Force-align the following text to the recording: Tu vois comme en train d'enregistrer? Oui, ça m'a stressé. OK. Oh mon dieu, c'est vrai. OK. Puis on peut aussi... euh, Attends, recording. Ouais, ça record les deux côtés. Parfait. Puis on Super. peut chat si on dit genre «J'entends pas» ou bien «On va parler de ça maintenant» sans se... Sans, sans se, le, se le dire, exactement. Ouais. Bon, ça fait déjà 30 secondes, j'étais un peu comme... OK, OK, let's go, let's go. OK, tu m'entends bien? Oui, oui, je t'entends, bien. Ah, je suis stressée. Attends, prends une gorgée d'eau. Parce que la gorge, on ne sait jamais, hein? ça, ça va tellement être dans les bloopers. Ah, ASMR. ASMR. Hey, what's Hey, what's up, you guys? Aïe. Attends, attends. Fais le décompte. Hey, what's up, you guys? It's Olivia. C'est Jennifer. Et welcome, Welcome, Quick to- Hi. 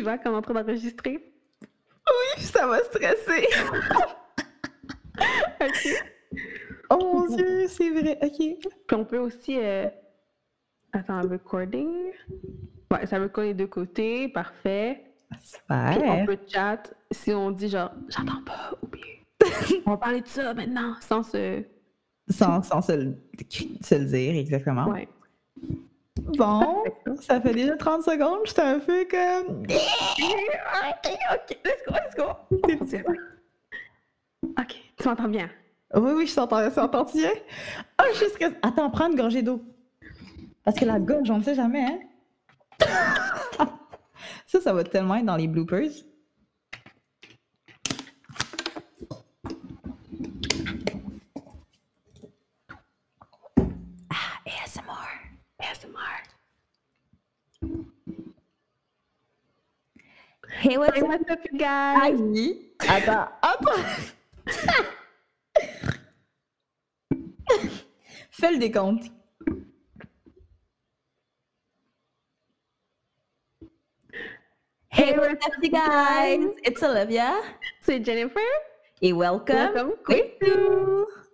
Tu 0.00 0.04
vois 0.04 0.16
comme 0.16 0.34
en 0.34 0.40
train 0.40 0.54
d'enregistrer? 0.54 1.30
Oui, 1.60 2.42
ça 2.42 2.66
m'a 2.66 2.78
stressé. 2.78 3.46
OK. 5.60 5.88
Oh 6.88 6.98
mon 6.98 7.36
dieu, 7.36 7.68
c'est 7.68 7.90
vrai. 7.90 8.18
OK. 8.22 8.38
Puis 8.38 8.96
on 8.96 9.04
peut 9.04 9.18
aussi... 9.18 9.58
euh, 9.58 9.88
Attends, 10.94 11.20
recording. 11.20 12.12
Ouais, 12.90 13.04
ça 13.04 13.18
record 13.18 13.44
les 13.44 13.52
deux 13.52 13.66
côtés. 13.66 14.28
Parfait. 14.28 15.04
Puis 15.30 15.38
on 15.68 15.92
Super. 15.92 16.24
peut 16.24 16.38
chat 16.48 16.82
si 17.10 17.34
on 17.34 17.50
dit 17.50 17.68
genre 17.68 17.90
«J'entends 18.08 18.42
pas» 18.46 18.72
ou 18.82 18.86
bien 18.86 19.04
«On 19.84 19.90
va 19.90 19.96
parler 19.98 20.22
de 20.22 20.28
ça 20.28 20.54
maintenant» 20.54 20.94
sans 21.02 21.22
se... 21.22 21.62
Sans, 22.30 22.62
sans 22.62 22.80
se, 22.80 22.92
le, 22.92 23.18
se 23.82 23.94
le 23.96 24.06
dire, 24.06 24.34
exactement. 24.34 24.88
Ouais. 24.88 25.06
Bon, 26.36 26.84
ça 27.20 27.40
fait 27.40 27.54
déjà 27.54 27.76
30 27.76 28.02
secondes, 28.02 28.40
j'étais 28.44 28.62
un 28.62 28.78
peu 28.78 29.04
comme... 29.10 29.62
OK, 29.62 30.28
OK, 31.32 31.58
let's 31.64 31.82
go, 31.86 31.94
let's 31.94 32.14
go. 32.16 32.30
OK, 34.58 34.76
tu 34.96 35.08
m'entends 35.08 35.28
bien? 35.28 35.50
Oui, 35.94 36.12
oui, 36.14 36.26
je 36.26 36.34
t'entends, 36.34 37.04
bien. 37.04 37.30
Ah, 37.98 38.04
je 38.12 38.16
suis 38.16 38.28
stressée. 38.28 38.56
Attends, 38.62 38.90
prends 38.90 39.10
une 39.10 39.16
gorgée 39.16 39.42
d'eau. 39.42 39.60
Parce 40.64 40.78
que 40.78 40.84
la 40.84 41.00
gorge, 41.00 41.30
on 41.30 41.38
ne 41.38 41.42
sait 41.42 41.54
jamais, 41.54 41.84
hein? 41.84 41.98
ça, 44.46 44.60
ça 44.60 44.72
va 44.72 44.84
tellement 44.84 45.16
être 45.16 45.26
dans 45.26 45.36
les 45.36 45.48
bloopers. 45.48 45.90
Ah, 54.10 54.38
ASMR. 54.46 55.29
ASMR. 55.70 56.18
Hey, 60.58 60.76
what's 60.78 60.96
Hey, 60.96 61.02
what's 61.02 61.30
up, 61.30 61.38
you 61.52 61.58
guys? 61.58 61.98
Aïe. 62.18 62.72
Attends, 62.80 63.28
attends. 63.42 64.12
Fais 68.30 68.52
le 68.52 68.58
décompte. 68.58 69.10
Hey, 74.88 75.16
what's 75.16 75.46
up, 75.46 75.52
you 75.62 75.70
guys? 75.70 76.40
It's 76.64 76.82
Olivia. 76.82 77.40
C'est 77.82 78.04
Jennifer. 78.04 78.40
Et 79.02 79.12
welcome, 79.12 79.72
Welcome, 79.74 79.92
Quick 80.04 80.40
to- 80.40 81.06
Hi. 81.06 81.29